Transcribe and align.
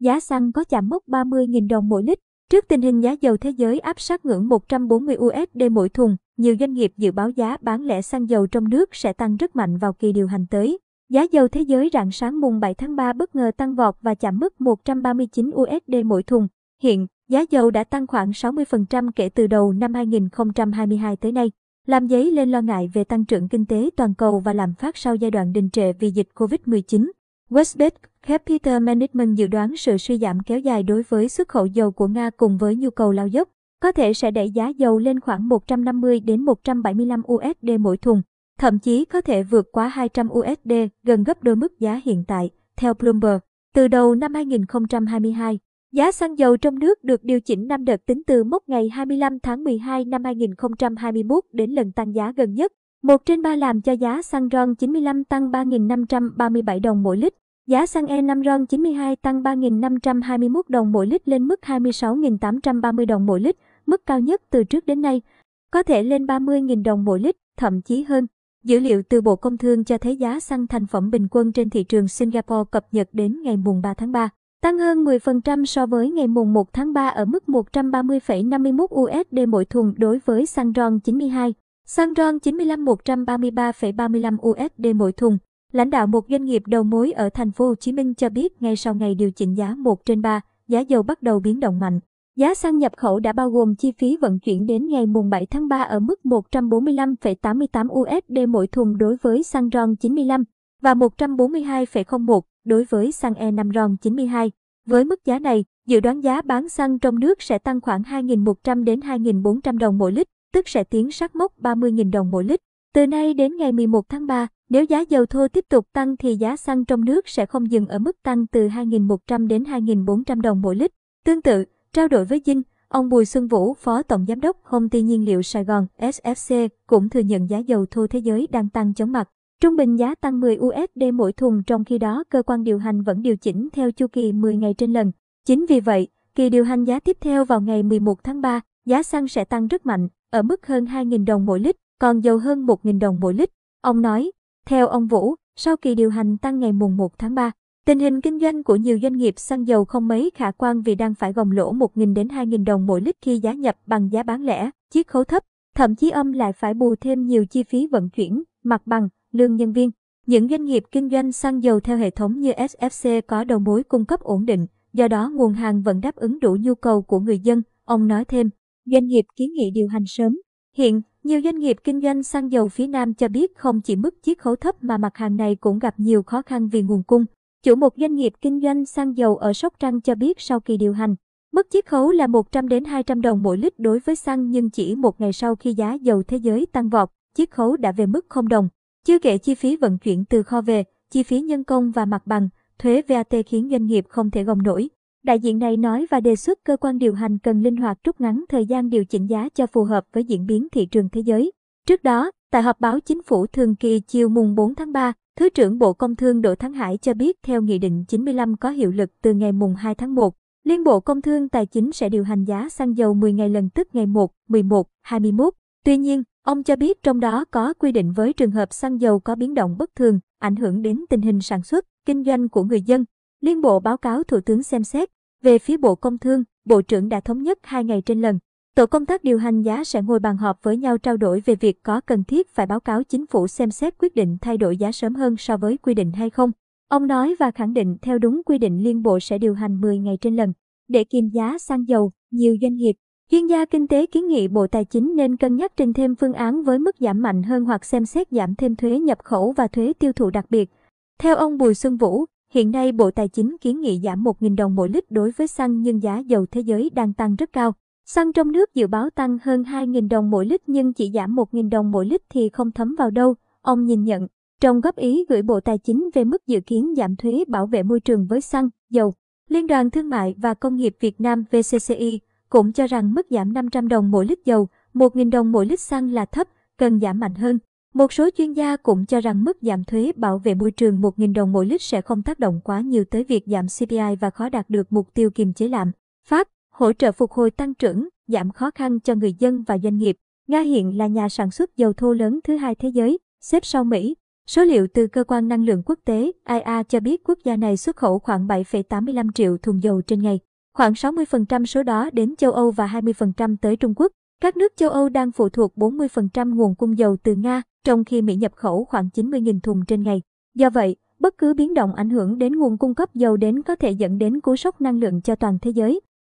giá 0.00 0.20
xăng 0.20 0.52
có 0.52 0.64
chạm 0.64 0.88
mốc 0.88 1.08
30.000 1.08 1.68
đồng 1.68 1.88
mỗi 1.88 2.02
lít. 2.02 2.18
Trước 2.50 2.64
tình 2.68 2.82
hình 2.82 3.00
giá 3.00 3.12
dầu 3.20 3.36
thế 3.36 3.50
giới 3.50 3.78
áp 3.78 4.00
sát 4.00 4.24
ngưỡng 4.24 4.48
140 4.48 5.16
USD 5.16 5.62
mỗi 5.70 5.88
thùng, 5.88 6.16
nhiều 6.36 6.56
doanh 6.60 6.72
nghiệp 6.72 6.92
dự 6.96 7.12
báo 7.12 7.30
giá 7.30 7.56
bán 7.60 7.82
lẻ 7.82 8.02
xăng 8.02 8.28
dầu 8.28 8.46
trong 8.46 8.68
nước 8.68 8.94
sẽ 8.94 9.12
tăng 9.12 9.36
rất 9.36 9.56
mạnh 9.56 9.76
vào 9.76 9.92
kỳ 9.92 10.12
điều 10.12 10.26
hành 10.26 10.46
tới. 10.50 10.78
Giá 11.08 11.22
dầu 11.22 11.48
thế 11.48 11.60
giới 11.60 11.90
rạng 11.92 12.10
sáng 12.10 12.40
mùng 12.40 12.60
7 12.60 12.74
tháng 12.74 12.96
3 12.96 13.12
bất 13.12 13.34
ngờ 13.34 13.50
tăng 13.56 13.74
vọt 13.74 13.94
và 14.00 14.14
chạm 14.14 14.38
mức 14.38 14.60
139 14.60 15.50
USD 15.50 15.94
mỗi 16.04 16.22
thùng. 16.22 16.48
Hiện, 16.82 17.06
giá 17.28 17.44
dầu 17.50 17.70
đã 17.70 17.84
tăng 17.84 18.06
khoảng 18.06 18.30
60% 18.30 19.10
kể 19.16 19.28
từ 19.28 19.46
đầu 19.46 19.72
năm 19.72 19.94
2022 19.94 21.16
tới 21.16 21.32
nay, 21.32 21.50
làm 21.86 22.08
dấy 22.08 22.30
lên 22.30 22.50
lo 22.50 22.60
ngại 22.60 22.90
về 22.94 23.04
tăng 23.04 23.24
trưởng 23.24 23.48
kinh 23.48 23.66
tế 23.66 23.90
toàn 23.96 24.14
cầu 24.14 24.40
và 24.40 24.52
lạm 24.52 24.74
phát 24.74 24.96
sau 24.96 25.14
giai 25.14 25.30
đoạn 25.30 25.52
đình 25.52 25.70
trệ 25.70 25.92
vì 25.92 26.10
dịch 26.10 26.28
COVID-19. 26.34 27.10
Westgate 27.50 27.90
Capital 28.26 28.82
Management 28.82 29.36
dự 29.36 29.46
đoán 29.46 29.76
sự 29.76 29.98
suy 29.98 30.18
giảm 30.18 30.40
kéo 30.40 30.58
dài 30.58 30.82
đối 30.82 31.02
với 31.08 31.28
xuất 31.28 31.48
khẩu 31.48 31.66
dầu 31.66 31.90
của 31.90 32.06
Nga 32.06 32.30
cùng 32.30 32.58
với 32.58 32.76
nhu 32.76 32.90
cầu 32.90 33.12
lao 33.12 33.26
dốc, 33.26 33.48
có 33.80 33.92
thể 33.92 34.14
sẽ 34.14 34.30
đẩy 34.30 34.50
giá 34.50 34.68
dầu 34.68 34.98
lên 34.98 35.20
khoảng 35.20 35.48
150 35.48 36.20
đến 36.20 36.42
175 36.44 37.22
USD 37.32 37.70
mỗi 37.80 37.96
thùng, 37.96 38.22
thậm 38.58 38.78
chí 38.78 39.04
có 39.04 39.20
thể 39.20 39.42
vượt 39.42 39.72
quá 39.72 39.88
200 39.88 40.28
USD, 40.32 40.72
gần 41.02 41.24
gấp 41.24 41.42
đôi 41.42 41.56
mức 41.56 41.80
giá 41.80 42.00
hiện 42.04 42.24
tại, 42.28 42.50
theo 42.76 42.94
Bloomberg. 42.94 43.38
Từ 43.74 43.88
đầu 43.88 44.14
năm 44.14 44.34
2022, 44.34 45.58
giá 45.92 46.12
xăng 46.12 46.38
dầu 46.38 46.56
trong 46.56 46.78
nước 46.78 47.04
được 47.04 47.24
điều 47.24 47.40
chỉnh 47.40 47.68
5 47.68 47.84
đợt 47.84 48.06
tính 48.06 48.22
từ 48.26 48.44
mốc 48.44 48.68
ngày 48.68 48.88
25 48.88 49.40
tháng 49.40 49.64
12 49.64 50.04
năm 50.04 50.24
2021 50.24 51.44
đến 51.52 51.70
lần 51.70 51.92
tăng 51.92 52.14
giá 52.14 52.32
gần 52.36 52.54
nhất. 52.54 52.72
Một 53.02 53.24
trên 53.24 53.42
ba 53.42 53.56
làm 53.56 53.80
cho 53.80 53.92
giá 53.92 54.22
xăng 54.22 54.48
RON 54.52 54.74
95 54.74 55.24
tăng 55.24 55.50
3.537 55.50 56.80
đồng 56.80 57.02
mỗi 57.02 57.16
lít, 57.16 57.34
giá 57.66 57.86
xăng 57.86 58.06
E5 58.06 58.44
RON 58.44 58.66
92 58.66 59.16
tăng 59.16 59.42
3.521 59.42 60.62
đồng 60.68 60.92
mỗi 60.92 61.06
lít 61.06 61.28
lên 61.28 61.48
mức 61.48 61.60
26.830 61.62 63.06
đồng 63.06 63.26
mỗi 63.26 63.40
lít, 63.40 63.56
mức 63.86 64.06
cao 64.06 64.20
nhất 64.20 64.42
từ 64.50 64.64
trước 64.64 64.86
đến 64.86 65.02
nay, 65.02 65.22
có 65.70 65.82
thể 65.82 66.02
lên 66.02 66.26
30.000 66.26 66.82
đồng 66.82 67.04
mỗi 67.04 67.20
lít, 67.20 67.36
thậm 67.56 67.82
chí 67.82 68.02
hơn. 68.02 68.26
Dữ 68.64 68.78
liệu 68.78 69.02
từ 69.08 69.20
Bộ 69.20 69.36
Công 69.36 69.58
Thương 69.58 69.84
cho 69.84 69.98
thấy 69.98 70.16
giá 70.16 70.40
xăng 70.40 70.66
thành 70.66 70.86
phẩm 70.86 71.10
bình 71.10 71.28
quân 71.30 71.52
trên 71.52 71.70
thị 71.70 71.84
trường 71.84 72.08
Singapore 72.08 72.68
cập 72.70 72.86
nhật 72.92 73.08
đến 73.12 73.42
ngày 73.42 73.56
mùng 73.56 73.82
3 73.82 73.94
tháng 73.94 74.12
3, 74.12 74.28
tăng 74.62 74.78
hơn 74.78 75.04
10% 75.04 75.64
so 75.64 75.86
với 75.86 76.10
ngày 76.10 76.26
mùng 76.26 76.52
1 76.52 76.72
tháng 76.72 76.92
3 76.92 77.08
ở 77.08 77.24
mức 77.24 77.44
130,51 77.46 78.86
USD 79.00 79.48
mỗi 79.48 79.64
thùng 79.64 79.94
đối 79.96 80.18
với 80.24 80.46
xăng 80.46 80.72
RON 80.76 81.00
92, 81.00 81.54
xăng 81.92 82.14
RON 82.16 82.38
95 82.38 82.84
133,35 82.84 84.36
USD 84.50 84.96
mỗi 84.96 85.12
thùng. 85.12 85.38
Lãnh 85.72 85.90
đạo 85.90 86.06
một 86.06 86.24
doanh 86.28 86.44
nghiệp 86.44 86.62
đầu 86.66 86.82
mối 86.82 87.12
ở 87.12 87.28
thành 87.28 87.50
phố 87.50 87.66
Hồ 87.66 87.74
Chí 87.74 87.92
Minh 87.92 88.14
cho 88.14 88.28
biết 88.28 88.62
ngay 88.62 88.76
sau 88.76 88.94
ngày 88.94 89.14
điều 89.14 89.30
chỉnh 89.30 89.54
giá 89.54 89.74
1 89.74 90.04
trên 90.04 90.22
3, 90.22 90.40
giá 90.68 90.80
dầu 90.80 91.02
bắt 91.02 91.22
đầu 91.22 91.40
biến 91.40 91.60
động 91.60 91.78
mạnh. 91.78 92.00
Giá 92.36 92.54
xăng 92.54 92.78
nhập 92.78 92.92
khẩu 92.96 93.20
đã 93.20 93.32
bao 93.32 93.50
gồm 93.50 93.74
chi 93.74 93.92
phí 93.92 94.16
vận 94.16 94.38
chuyển 94.38 94.66
đến 94.66 94.86
ngày 94.86 95.06
mùng 95.06 95.30
7 95.30 95.46
tháng 95.46 95.68
3 95.68 95.82
ở 95.82 96.00
mức 96.00 96.20
145,88 96.24 97.88
USD 97.88 98.48
mỗi 98.48 98.66
thùng 98.66 98.98
đối 98.98 99.16
với 99.22 99.42
xăng 99.42 99.68
RON 99.72 99.96
95 99.96 100.44
và 100.82 100.94
142,01 100.94 102.40
đối 102.64 102.84
với 102.84 103.12
xăng 103.12 103.32
E5 103.32 103.72
RON 103.74 103.96
92. 103.96 104.52
Với 104.86 105.04
mức 105.04 105.24
giá 105.24 105.38
này, 105.38 105.64
dự 105.86 106.00
đoán 106.00 106.20
giá 106.20 106.42
bán 106.42 106.68
xăng 106.68 106.98
trong 106.98 107.18
nước 107.18 107.42
sẽ 107.42 107.58
tăng 107.58 107.80
khoảng 107.80 108.02
2.100 108.02 108.84
đến 108.84 109.00
2.400 109.00 109.78
đồng 109.78 109.98
mỗi 109.98 110.12
lít, 110.12 110.28
tức 110.52 110.68
sẽ 110.68 110.84
tiến 110.84 111.10
sát 111.10 111.36
mốc 111.36 111.52
30.000 111.60 112.10
đồng 112.10 112.30
mỗi 112.30 112.44
lít. 112.44 112.60
Từ 112.94 113.06
nay 113.06 113.34
đến 113.34 113.56
ngày 113.56 113.72
11 113.72 114.08
tháng 114.08 114.26
3, 114.26 114.48
nếu 114.68 114.84
giá 114.84 115.00
dầu 115.00 115.26
thô 115.26 115.48
tiếp 115.48 115.64
tục 115.68 115.86
tăng 115.92 116.16
thì 116.16 116.36
giá 116.36 116.56
xăng 116.56 116.84
trong 116.84 117.04
nước 117.04 117.28
sẽ 117.28 117.46
không 117.46 117.70
dừng 117.70 117.86
ở 117.86 117.98
mức 117.98 118.22
tăng 118.22 118.46
từ 118.46 118.68
2.100 118.68 119.46
đến 119.46 119.62
2.400 119.62 120.40
đồng 120.40 120.62
mỗi 120.62 120.76
lít. 120.76 120.90
Tương 121.24 121.42
tự, 121.42 121.64
Trao 121.92 122.08
đổi 122.08 122.24
với 122.24 122.42
Dinh, 122.44 122.62
ông 122.88 123.08
Bùi 123.08 123.24
Xuân 123.24 123.46
Vũ, 123.46 123.74
Phó 123.74 124.02
Tổng 124.02 124.24
Giám 124.28 124.40
đốc 124.40 124.56
Công 124.70 124.88
ty 124.88 125.02
Nhiên 125.02 125.24
liệu 125.24 125.42
Sài 125.42 125.64
Gòn 125.64 125.86
SFC 125.98 126.68
cũng 126.86 127.08
thừa 127.08 127.20
nhận 127.20 127.50
giá 127.50 127.58
dầu 127.58 127.86
thô 127.86 128.06
thế 128.06 128.18
giới 128.18 128.48
đang 128.50 128.68
tăng 128.68 128.94
chóng 128.94 129.12
mặt. 129.12 129.28
Trung 129.60 129.76
bình 129.76 129.96
giá 129.96 130.14
tăng 130.14 130.40
10 130.40 130.56
USD 130.56 131.02
mỗi 131.14 131.32
thùng 131.32 131.62
trong 131.62 131.84
khi 131.84 131.98
đó 131.98 132.24
cơ 132.30 132.42
quan 132.42 132.64
điều 132.64 132.78
hành 132.78 133.02
vẫn 133.02 133.22
điều 133.22 133.36
chỉnh 133.36 133.68
theo 133.72 133.90
chu 133.90 134.06
kỳ 134.06 134.32
10 134.32 134.56
ngày 134.56 134.74
trên 134.74 134.92
lần. 134.92 135.12
Chính 135.46 135.66
vì 135.66 135.80
vậy, 135.80 136.08
kỳ 136.34 136.48
điều 136.48 136.64
hành 136.64 136.84
giá 136.84 137.00
tiếp 137.00 137.16
theo 137.20 137.44
vào 137.44 137.60
ngày 137.60 137.82
11 137.82 138.24
tháng 138.24 138.40
3, 138.40 138.60
giá 138.84 139.02
xăng 139.02 139.28
sẽ 139.28 139.44
tăng 139.44 139.68
rất 139.68 139.86
mạnh, 139.86 140.08
ở 140.30 140.42
mức 140.42 140.66
hơn 140.66 140.84
2.000 140.84 141.24
đồng 141.24 141.46
mỗi 141.46 141.60
lít, 141.60 141.76
còn 141.98 142.20
dầu 142.20 142.38
hơn 142.38 142.66
1.000 142.66 142.98
đồng 142.98 143.18
mỗi 143.20 143.34
lít. 143.34 143.50
Ông 143.80 144.02
nói, 144.02 144.30
theo 144.66 144.86
ông 144.86 145.06
Vũ, 145.06 145.34
sau 145.56 145.76
kỳ 145.76 145.94
điều 145.94 146.10
hành 146.10 146.38
tăng 146.38 146.60
ngày 146.60 146.72
mùng 146.72 146.96
1 146.96 147.18
tháng 147.18 147.34
3, 147.34 147.52
Tình 147.86 147.98
hình 147.98 148.20
kinh 148.20 148.38
doanh 148.38 148.62
của 148.62 148.76
nhiều 148.76 148.98
doanh 149.02 149.16
nghiệp 149.16 149.34
xăng 149.38 149.66
dầu 149.66 149.84
không 149.84 150.08
mấy 150.08 150.30
khả 150.34 150.50
quan 150.50 150.82
vì 150.82 150.94
đang 150.94 151.14
phải 151.14 151.32
gồng 151.32 151.52
lỗ 151.52 151.72
1.000 151.72 152.14
đến 152.14 152.28
2.000 152.28 152.64
đồng 152.64 152.86
mỗi 152.86 153.00
lít 153.00 153.16
khi 153.22 153.38
giá 153.38 153.52
nhập 153.52 153.76
bằng 153.86 154.12
giá 154.12 154.22
bán 154.22 154.42
lẻ, 154.42 154.70
chiết 154.90 155.06
khấu 155.06 155.24
thấp, 155.24 155.42
thậm 155.74 155.94
chí 155.94 156.10
âm 156.10 156.32
lại 156.32 156.52
phải 156.52 156.74
bù 156.74 156.94
thêm 156.94 157.26
nhiều 157.26 157.46
chi 157.46 157.62
phí 157.62 157.86
vận 157.86 158.08
chuyển, 158.08 158.42
mặt 158.64 158.82
bằng, 158.86 159.08
lương 159.32 159.56
nhân 159.56 159.72
viên. 159.72 159.90
Những 160.26 160.48
doanh 160.48 160.64
nghiệp 160.64 160.84
kinh 160.92 161.10
doanh 161.10 161.32
xăng 161.32 161.62
dầu 161.62 161.80
theo 161.80 161.96
hệ 161.96 162.10
thống 162.10 162.40
như 162.40 162.52
SFC 162.52 163.22
có 163.26 163.44
đầu 163.44 163.58
mối 163.58 163.82
cung 163.82 164.04
cấp 164.04 164.20
ổn 164.20 164.46
định, 164.46 164.66
do 164.92 165.08
đó 165.08 165.30
nguồn 165.34 165.52
hàng 165.52 165.82
vẫn 165.82 166.00
đáp 166.00 166.16
ứng 166.16 166.40
đủ 166.40 166.56
nhu 166.60 166.74
cầu 166.74 167.02
của 167.02 167.20
người 167.20 167.38
dân, 167.38 167.62
ông 167.84 168.08
nói 168.08 168.24
thêm. 168.24 168.50
Doanh 168.92 169.06
nghiệp 169.06 169.24
kiến 169.36 169.52
nghị 169.52 169.70
điều 169.70 169.88
hành 169.88 170.04
sớm. 170.06 170.40
Hiện, 170.76 171.00
nhiều 171.24 171.40
doanh 171.44 171.58
nghiệp 171.58 171.76
kinh 171.84 172.00
doanh 172.00 172.22
xăng 172.22 172.52
dầu 172.52 172.68
phía 172.68 172.86
Nam 172.86 173.14
cho 173.14 173.28
biết 173.28 173.56
không 173.56 173.80
chỉ 173.80 173.96
mức 173.96 174.14
chiết 174.22 174.38
khấu 174.38 174.56
thấp 174.56 174.74
mà 174.80 174.98
mặt 174.98 175.16
hàng 175.16 175.36
này 175.36 175.56
cũng 175.56 175.78
gặp 175.78 175.94
nhiều 175.96 176.22
khó 176.22 176.42
khăn 176.42 176.68
vì 176.68 176.82
nguồn 176.82 177.02
cung. 177.02 177.24
Chủ 177.62 177.74
một 177.74 177.94
doanh 177.96 178.14
nghiệp 178.14 178.32
kinh 178.40 178.60
doanh 178.60 178.86
xăng 178.86 179.16
dầu 179.16 179.36
ở 179.36 179.52
Sóc 179.52 179.74
Trăng 179.78 180.00
cho 180.00 180.14
biết 180.14 180.40
sau 180.40 180.60
kỳ 180.60 180.76
điều 180.76 180.92
hành, 180.92 181.14
mức 181.52 181.66
chiết 181.70 181.86
khấu 181.86 182.10
là 182.10 182.26
100 182.26 182.68
đến 182.68 182.84
200 182.84 183.20
đồng 183.20 183.42
mỗi 183.42 183.58
lít 183.58 183.78
đối 183.78 183.98
với 183.98 184.16
xăng 184.16 184.50
nhưng 184.50 184.70
chỉ 184.70 184.94
một 184.94 185.20
ngày 185.20 185.32
sau 185.32 185.56
khi 185.56 185.74
giá 185.74 185.94
dầu 185.94 186.22
thế 186.22 186.36
giới 186.36 186.66
tăng 186.66 186.88
vọt, 186.88 187.08
chiết 187.36 187.50
khấu 187.50 187.76
đã 187.76 187.92
về 187.92 188.06
mức 188.06 188.26
0 188.28 188.48
đồng. 188.48 188.68
Chưa 189.06 189.18
kể 189.18 189.38
chi 189.38 189.54
phí 189.54 189.76
vận 189.76 189.98
chuyển 189.98 190.24
từ 190.24 190.42
kho 190.42 190.60
về, 190.60 190.84
chi 191.10 191.22
phí 191.22 191.40
nhân 191.40 191.64
công 191.64 191.90
và 191.90 192.04
mặt 192.04 192.26
bằng, 192.26 192.48
thuế 192.78 193.02
VAT 193.08 193.32
khiến 193.46 193.68
doanh 193.70 193.86
nghiệp 193.86 194.04
không 194.08 194.30
thể 194.30 194.44
gồng 194.44 194.62
nổi. 194.62 194.88
Đại 195.22 195.40
diện 195.40 195.58
này 195.58 195.76
nói 195.76 196.06
và 196.10 196.20
đề 196.20 196.36
xuất 196.36 196.64
cơ 196.64 196.76
quan 196.76 196.98
điều 196.98 197.14
hành 197.14 197.38
cần 197.38 197.62
linh 197.62 197.76
hoạt 197.76 197.98
rút 198.04 198.20
ngắn 198.20 198.44
thời 198.48 198.66
gian 198.66 198.90
điều 198.90 199.04
chỉnh 199.04 199.26
giá 199.26 199.48
cho 199.54 199.66
phù 199.66 199.84
hợp 199.84 200.04
với 200.12 200.24
diễn 200.24 200.46
biến 200.46 200.68
thị 200.72 200.86
trường 200.86 201.08
thế 201.08 201.20
giới. 201.20 201.52
Trước 201.86 202.02
đó, 202.02 202.30
tại 202.50 202.62
họp 202.62 202.80
báo 202.80 203.00
chính 203.00 203.22
phủ 203.22 203.46
thường 203.46 203.76
kỳ 203.76 204.00
chiều 204.00 204.28
mùng 204.28 204.54
4 204.54 204.74
tháng 204.74 204.92
3, 204.92 205.12
Thứ 205.38 205.48
trưởng 205.48 205.78
Bộ 205.78 205.92
Công 205.92 206.16
Thương 206.16 206.42
Đỗ 206.42 206.54
Thắng 206.54 206.72
Hải 206.72 206.96
cho 206.96 207.14
biết 207.14 207.36
theo 207.42 207.62
Nghị 207.62 207.78
định 207.78 208.04
95 208.08 208.56
có 208.56 208.70
hiệu 208.70 208.90
lực 208.90 209.10
từ 209.22 209.34
ngày 209.34 209.52
mùng 209.52 209.74
2 209.74 209.94
tháng 209.94 210.14
1, 210.14 210.34
Liên 210.64 210.84
Bộ 210.84 211.00
Công 211.00 211.22
Thương 211.22 211.48
Tài 211.48 211.66
chính 211.66 211.92
sẽ 211.92 212.08
điều 212.08 212.24
hành 212.24 212.44
giá 212.44 212.68
xăng 212.68 212.96
dầu 212.96 213.14
10 213.14 213.32
ngày 213.32 213.48
lần 213.48 213.70
tức 213.70 213.88
ngày 213.92 214.06
1, 214.06 214.32
11, 214.48 214.88
21. 215.02 215.54
Tuy 215.84 215.96
nhiên, 215.96 216.22
ông 216.42 216.62
cho 216.62 216.76
biết 216.76 217.02
trong 217.02 217.20
đó 217.20 217.44
có 217.50 217.74
quy 217.74 217.92
định 217.92 218.12
với 218.12 218.32
trường 218.32 218.50
hợp 218.50 218.72
xăng 218.72 219.00
dầu 219.00 219.20
có 219.20 219.34
biến 219.34 219.54
động 219.54 219.76
bất 219.78 219.90
thường, 219.96 220.20
ảnh 220.38 220.56
hưởng 220.56 220.82
đến 220.82 221.04
tình 221.10 221.20
hình 221.20 221.40
sản 221.40 221.62
xuất, 221.62 221.86
kinh 222.06 222.24
doanh 222.24 222.48
của 222.48 222.64
người 222.64 222.82
dân. 222.82 223.04
Liên 223.40 223.60
Bộ 223.60 223.80
báo 223.80 223.96
cáo 223.96 224.22
Thủ 224.22 224.40
tướng 224.40 224.62
xem 224.62 224.84
xét. 224.84 225.08
Về 225.42 225.58
phía 225.58 225.76
Bộ 225.76 225.94
Công 225.94 226.18
Thương, 226.18 226.44
Bộ 226.64 226.82
trưởng 226.82 227.08
đã 227.08 227.20
thống 227.20 227.42
nhất 227.42 227.58
hai 227.62 227.84
ngày 227.84 228.02
trên 228.06 228.20
lần. 228.20 228.38
Tổ 228.76 228.86
công 228.86 229.06
tác 229.06 229.24
điều 229.24 229.38
hành 229.38 229.62
giá 229.62 229.84
sẽ 229.84 230.02
ngồi 230.02 230.18
bàn 230.18 230.36
họp 230.36 230.62
với 230.62 230.76
nhau 230.76 230.98
trao 230.98 231.16
đổi 231.16 231.42
về 231.44 231.54
việc 231.54 231.82
có 231.82 232.00
cần 232.00 232.24
thiết 232.24 232.54
phải 232.54 232.66
báo 232.66 232.80
cáo 232.80 233.02
chính 233.04 233.26
phủ 233.26 233.46
xem 233.46 233.70
xét 233.70 233.94
quyết 233.98 234.14
định 234.14 234.36
thay 234.40 234.56
đổi 234.56 234.76
giá 234.76 234.92
sớm 234.92 235.14
hơn 235.14 235.36
so 235.36 235.56
với 235.56 235.76
quy 235.76 235.94
định 235.94 236.12
hay 236.12 236.30
không. 236.30 236.50
Ông 236.88 237.06
nói 237.06 237.34
và 237.38 237.50
khẳng 237.50 237.74
định 237.74 237.96
theo 238.02 238.18
đúng 238.18 238.42
quy 238.46 238.58
định 238.58 238.82
liên 238.82 239.02
bộ 239.02 239.20
sẽ 239.20 239.38
điều 239.38 239.54
hành 239.54 239.80
10 239.80 239.98
ngày 239.98 240.18
trên 240.20 240.36
lần. 240.36 240.52
Để 240.88 241.04
kiềm 241.04 241.28
giá 241.28 241.58
xăng 241.58 241.88
dầu, 241.88 242.12
nhiều 242.30 242.56
doanh 242.62 242.74
nghiệp, 242.74 242.94
chuyên 243.30 243.46
gia 243.46 243.64
kinh 243.64 243.88
tế 243.88 244.06
kiến 244.06 244.28
nghị 244.28 244.48
Bộ 244.48 244.66
Tài 244.66 244.84
chính 244.84 245.16
nên 245.16 245.36
cân 245.36 245.56
nhắc 245.56 245.72
trình 245.76 245.92
thêm 245.92 246.14
phương 246.14 246.32
án 246.32 246.62
với 246.62 246.78
mức 246.78 246.96
giảm 247.00 247.22
mạnh 247.22 247.42
hơn 247.42 247.64
hoặc 247.64 247.84
xem 247.84 248.06
xét 248.06 248.28
giảm 248.30 248.54
thêm 248.54 248.76
thuế 248.76 248.98
nhập 248.98 249.18
khẩu 249.24 249.52
và 249.52 249.68
thuế 249.68 249.92
tiêu 249.98 250.12
thụ 250.12 250.30
đặc 250.30 250.46
biệt. 250.50 250.70
Theo 251.18 251.36
ông 251.36 251.58
Bùi 251.58 251.74
Xuân 251.74 251.96
Vũ, 251.96 252.26
hiện 252.50 252.70
nay 252.70 252.92
Bộ 252.92 253.10
Tài 253.10 253.28
chính 253.28 253.56
kiến 253.60 253.80
nghị 253.80 254.00
giảm 254.04 254.24
1.000 254.24 254.56
đồng 254.56 254.74
mỗi 254.74 254.88
lít 254.88 255.10
đối 255.10 255.30
với 255.30 255.46
xăng 255.46 255.82
nhưng 255.82 256.02
giá 256.02 256.18
dầu 256.18 256.46
thế 256.46 256.60
giới 256.60 256.90
đang 256.90 257.12
tăng 257.12 257.36
rất 257.36 257.52
cao. 257.52 257.72
Xăng 258.06 258.32
trong 258.32 258.52
nước 258.52 258.74
dự 258.74 258.86
báo 258.86 259.10
tăng 259.10 259.38
hơn 259.42 259.62
2.000 259.62 260.08
đồng 260.08 260.30
mỗi 260.30 260.46
lít 260.46 260.60
nhưng 260.66 260.92
chỉ 260.92 261.10
giảm 261.14 261.36
1.000 261.36 261.70
đồng 261.70 261.90
mỗi 261.90 262.06
lít 262.06 262.20
thì 262.30 262.48
không 262.48 262.70
thấm 262.72 262.94
vào 262.98 263.10
đâu, 263.10 263.34
ông 263.62 263.84
nhìn 263.84 264.04
nhận. 264.04 264.26
Trong 264.60 264.80
góp 264.80 264.96
ý 264.96 265.24
gửi 265.28 265.42
Bộ 265.42 265.60
Tài 265.60 265.78
chính 265.78 266.10
về 266.14 266.24
mức 266.24 266.46
dự 266.46 266.60
kiến 266.60 266.94
giảm 266.96 267.16
thuế 267.16 267.44
bảo 267.48 267.66
vệ 267.66 267.82
môi 267.82 268.00
trường 268.00 268.26
với 268.26 268.40
xăng, 268.40 268.68
dầu, 268.90 269.14
Liên 269.48 269.66
đoàn 269.66 269.90
Thương 269.90 270.08
mại 270.08 270.34
và 270.38 270.54
Công 270.54 270.76
nghiệp 270.76 270.96
Việt 271.00 271.20
Nam 271.20 271.44
VCCI 271.50 272.20
cũng 272.48 272.72
cho 272.72 272.86
rằng 272.86 273.14
mức 273.14 273.26
giảm 273.30 273.52
500 273.52 273.88
đồng 273.88 274.10
mỗi 274.10 274.26
lít 274.26 274.38
dầu, 274.44 274.68
1.000 274.94 275.30
đồng 275.30 275.52
mỗi 275.52 275.66
lít 275.66 275.80
xăng 275.80 276.12
là 276.12 276.24
thấp, 276.24 276.48
cần 276.78 277.00
giảm 277.00 277.20
mạnh 277.20 277.34
hơn. 277.34 277.58
Một 277.94 278.12
số 278.12 278.28
chuyên 278.36 278.52
gia 278.52 278.76
cũng 278.76 279.06
cho 279.06 279.20
rằng 279.20 279.44
mức 279.44 279.58
giảm 279.62 279.84
thuế 279.84 280.12
bảo 280.16 280.38
vệ 280.38 280.54
môi 280.54 280.70
trường 280.70 281.00
1.000 281.00 281.34
đồng 281.34 281.52
mỗi 281.52 281.66
lít 281.66 281.82
sẽ 281.82 282.00
không 282.00 282.22
tác 282.22 282.38
động 282.38 282.60
quá 282.64 282.80
nhiều 282.80 283.04
tới 283.04 283.24
việc 283.24 283.44
giảm 283.46 283.66
CPI 283.78 284.16
và 284.20 284.30
khó 284.30 284.48
đạt 284.48 284.70
được 284.70 284.92
mục 284.92 285.14
tiêu 285.14 285.30
kiềm 285.30 285.52
chế 285.52 285.68
lạm 285.68 285.90
phát 286.26 286.48
hỗ 286.80 286.92
trợ 286.92 287.12
phục 287.12 287.32
hồi 287.32 287.50
tăng 287.50 287.74
trưởng, 287.74 288.08
giảm 288.26 288.50
khó 288.50 288.70
khăn 288.70 289.00
cho 289.00 289.14
người 289.14 289.32
dân 289.38 289.62
và 289.62 289.78
doanh 289.78 289.96
nghiệp. 289.96 290.16
Nga 290.48 290.60
hiện 290.60 290.98
là 290.98 291.06
nhà 291.06 291.28
sản 291.28 291.50
xuất 291.50 291.76
dầu 291.76 291.92
thô 291.92 292.12
lớn 292.12 292.40
thứ 292.44 292.56
hai 292.56 292.74
thế 292.74 292.88
giới, 292.88 293.18
xếp 293.40 293.64
sau 293.64 293.84
Mỹ. 293.84 294.16
Số 294.46 294.64
liệu 294.64 294.86
từ 294.94 295.06
Cơ 295.06 295.24
quan 295.24 295.48
Năng 295.48 295.64
lượng 295.64 295.82
Quốc 295.86 295.98
tế 296.04 296.32
IA 296.48 296.82
cho 296.82 297.00
biết 297.00 297.24
quốc 297.24 297.38
gia 297.44 297.56
này 297.56 297.76
xuất 297.76 297.96
khẩu 297.96 298.18
khoảng 298.18 298.46
7,85 298.46 299.30
triệu 299.34 299.56
thùng 299.58 299.82
dầu 299.82 300.02
trên 300.02 300.22
ngày. 300.22 300.40
Khoảng 300.74 300.92
60% 300.92 301.64
số 301.64 301.82
đó 301.82 302.10
đến 302.12 302.36
châu 302.36 302.52
Âu 302.52 302.70
và 302.70 302.86
20% 302.86 303.56
tới 303.62 303.76
Trung 303.76 303.94
Quốc. 303.96 304.12
Các 304.40 304.56
nước 304.56 304.72
châu 304.76 304.90
Âu 304.90 305.08
đang 305.08 305.32
phụ 305.32 305.48
thuộc 305.48 305.72
40% 305.76 306.54
nguồn 306.54 306.74
cung 306.74 306.98
dầu 306.98 307.16
từ 307.22 307.34
Nga, 307.34 307.62
trong 307.84 308.04
khi 308.04 308.22
Mỹ 308.22 308.34
nhập 308.34 308.52
khẩu 308.56 308.84
khoảng 308.84 309.08
90.000 309.14 309.60
thùng 309.60 309.84
trên 309.84 310.02
ngày. 310.02 310.22
Do 310.54 310.70
vậy, 310.70 310.96
bất 311.18 311.38
cứ 311.38 311.54
biến 311.54 311.74
động 311.74 311.94
ảnh 311.94 312.10
hưởng 312.10 312.38
đến 312.38 312.52
nguồn 312.52 312.78
cung 312.78 312.94
cấp 312.94 313.14
dầu 313.14 313.36
đến 313.36 313.62
có 313.62 313.74
thể 313.74 313.90
dẫn 313.90 314.18
đến 314.18 314.40
cú 314.40 314.56
sốc 314.56 314.80
năng 314.80 314.98
lượng 314.98 315.22
cho 315.22 315.34
toàn 315.34 315.58
thế 315.62 315.70
giới. 315.70 316.00